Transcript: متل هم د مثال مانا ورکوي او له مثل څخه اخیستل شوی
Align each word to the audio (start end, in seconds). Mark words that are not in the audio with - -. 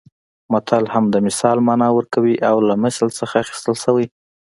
متل 0.51 0.83
هم 0.93 1.05
د 1.13 1.15
مثال 1.27 1.57
مانا 1.67 1.87
ورکوي 1.97 2.35
او 2.49 2.55
له 2.67 2.75
مثل 2.83 3.07
څخه 3.19 3.35
اخیستل 3.43 3.75
شوی 3.83 4.05